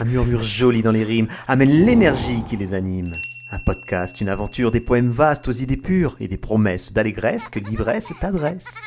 [0.00, 3.12] Un murmure joli dans les rimes amène l'énergie qui les anime.
[3.50, 7.58] Un podcast, une aventure, des poèmes vastes aux idées pures et des promesses d'allégresse que
[7.58, 8.80] l'ivresse t'adresse.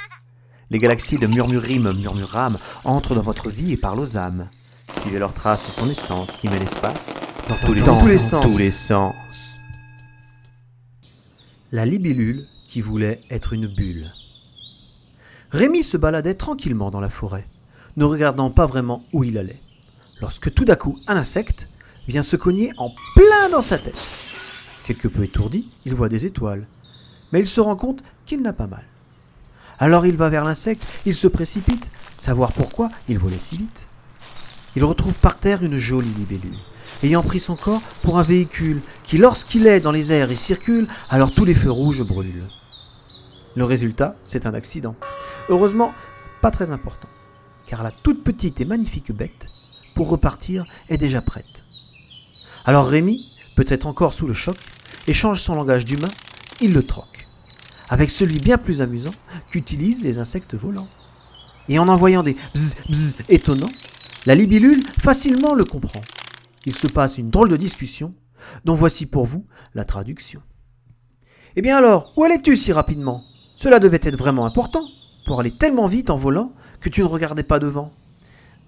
[0.72, 4.48] Les galaxies de murmurime, murmurame entrent dans votre vie et parlent aux âmes.
[5.02, 7.14] Suivez leurs traces et son essence qui met l'espace
[7.48, 8.46] dans, tous les, Dans sens, tous les sens.
[8.46, 9.60] tous les sens.
[11.72, 14.12] La libellule qui voulait être une bulle.
[15.56, 17.48] Rémi se baladait tranquillement dans la forêt,
[17.96, 19.62] ne regardant pas vraiment où il allait,
[20.20, 21.70] lorsque tout d'un coup un insecte
[22.10, 23.96] vient se cogner en plein dans sa tête.
[24.86, 26.68] Quelque peu étourdi, il voit des étoiles,
[27.32, 28.84] mais il se rend compte qu'il n'a pas mal.
[29.80, 33.88] Alors il va vers l'insecte, il se précipite, savoir pourquoi il volait si vite.
[34.76, 36.60] Il retrouve par terre une jolie libellule,
[37.02, 40.90] ayant pris son corps pour un véhicule qui, lorsqu'il est dans les airs et circule,
[41.10, 42.44] alors tous les feux rouges brûlent.
[43.56, 44.98] Le résultat, c'est un accident.
[45.48, 45.94] Heureusement,
[46.42, 47.08] pas très important,
[47.68, 49.50] car la toute petite et magnifique bête,
[49.94, 51.64] pour repartir, est déjà prête.
[52.66, 54.58] Alors Rémi, peut-être encore sous le choc,
[55.08, 56.10] échange son langage d'humain,
[56.62, 57.28] il le troque,
[57.90, 59.14] avec celui bien plus amusant
[59.52, 60.88] qu'utilisent les insectes volants.
[61.70, 63.72] Et en envoyant des bzz bzz étonnants,
[64.26, 66.02] la libellule facilement le comprend.
[66.66, 68.16] Il se passe une drôle de discussion,
[68.66, 70.42] dont voici pour vous la traduction.
[71.56, 73.24] Eh bien alors, où allais-tu si rapidement?
[73.58, 74.86] Cela devait être vraiment important,
[75.26, 77.92] pour aller tellement vite en volant que tu ne regardais pas devant.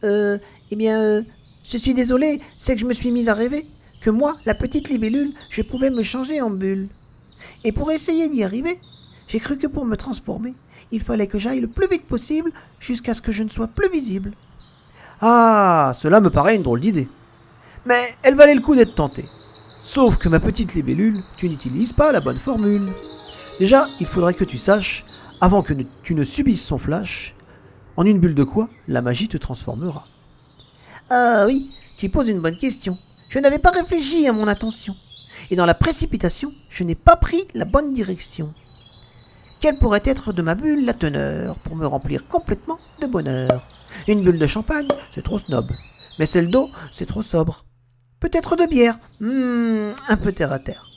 [0.04, 0.38] Euh,
[0.72, 1.22] eh bien, euh,
[1.64, 3.66] je suis désolé, c'est que je me suis mise à rêver
[4.02, 6.88] que moi, la petite libellule, je pouvais me changer en bulle.
[7.64, 8.80] Et pour essayer d'y arriver,
[9.28, 10.54] j'ai cru que pour me transformer,
[10.92, 13.90] il fallait que j'aille le plus vite possible jusqu'à ce que je ne sois plus
[13.90, 14.34] visible.
[15.22, 17.08] Ah, cela me paraît une drôle d'idée.
[17.86, 19.26] Mais elle valait le coup d'être tentée.
[19.82, 22.88] Sauf que ma petite libellule, tu n'utilises pas la bonne formule.
[23.60, 25.06] Déjà, il faudrait que tu saches,
[25.42, 27.36] avant que tu ne subisses son flash,
[27.96, 30.06] en une bulle de quoi la magie te transformera.
[31.10, 32.98] Ah oui, tu poses une bonne question.
[33.30, 34.96] Je n'avais pas réfléchi à mon intention.
[35.50, 38.50] Et dans la précipitation, je n'ai pas pris la bonne direction.
[39.62, 43.66] Quelle pourrait être de ma bulle la teneur pour me remplir complètement de bonheur?
[44.08, 45.66] Une bulle de champagne, c'est trop snob.
[46.20, 47.66] Mais celle d'eau, c'est trop sobre.
[48.20, 50.90] Peut-être de bière, hmm, un peu terre à terre.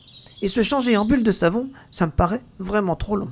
[0.43, 3.31] Et se changer en bulle de savon, ça me paraît vraiment trop long.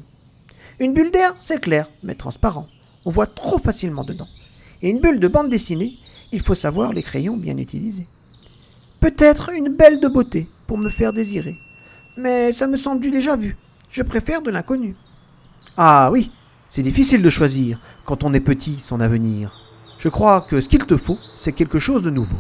[0.81, 2.69] Une bulle d'air, c'est clair, mais transparent.
[3.05, 4.29] On voit trop facilement dedans.
[4.81, 5.99] Et une bulle de bande dessinée,
[6.31, 8.07] il faut savoir les crayons bien utilisés.
[9.01, 11.57] Peut-être une belle de beauté pour me faire désirer.
[12.17, 13.57] Mais ça me semble du déjà vu.
[13.91, 14.95] Je préfère de l'inconnu.
[15.77, 16.31] Ah oui,
[16.69, 19.51] c'est difficile de choisir, quand on est petit, son avenir.
[19.99, 22.39] Je crois que ce qu'il te faut, c'est quelque chose de nouveau.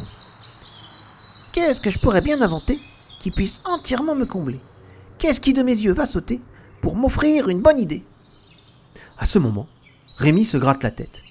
[1.52, 2.78] Qu'est-ce que je pourrais bien inventer
[3.18, 4.60] qui puisse entièrement me combler?
[5.18, 6.40] Qu'est-ce qui de mes yeux va sauter
[6.80, 8.04] pour m'offrir une bonne idée?
[9.18, 9.66] À ce moment,
[10.16, 11.22] Rémi se gratte la tête.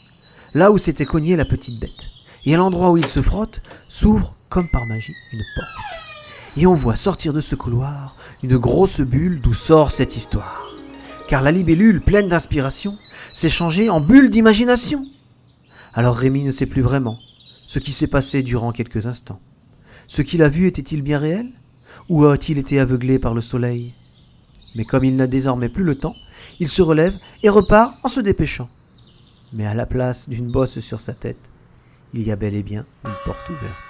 [0.54, 2.08] Là où s'était cognée la petite bête.
[2.46, 5.88] Et à l'endroit où il se frotte, s'ouvre, comme par magie, une porte.
[6.58, 10.68] Et on voit sortir de ce couloir une grosse bulle d'où sort cette histoire.
[11.28, 12.98] Car la libellule, pleine d'inspiration,
[13.34, 15.06] s'est changée en bulle d'imagination.
[15.94, 17.20] Alors Rémi ne sait plus vraiment
[17.66, 19.40] ce qui s'est passé durant quelques instants.
[20.08, 21.50] Ce qu'il a vu était-il bien réel?
[22.10, 23.94] Ou a-t-il été aveuglé par le soleil?
[24.78, 26.16] Mais comme il n'a désormais plus le temps,
[26.60, 28.70] il se relève et repart en se dépêchant.
[29.52, 31.40] Mais à la place d'une bosse sur sa tête,
[32.14, 33.88] il y a bel et bien une porte ouverte.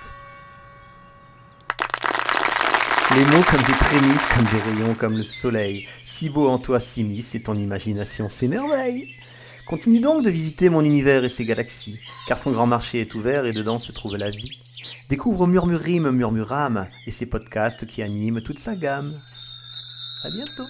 [3.16, 5.86] Les mots comme des prémices, comme des rayons, comme le soleil.
[6.06, 9.10] Si beau en toi s'immisce et ton imagination s'émerveille.
[9.68, 13.46] Continue donc de visiter mon univers et ses galaxies, car son grand marché est ouvert
[13.46, 14.58] et dedans se trouve la vie.
[15.10, 19.14] Découvre Murmurime, Murmurame et ses podcasts qui animent toute sa gamme.
[20.24, 20.68] À bientôt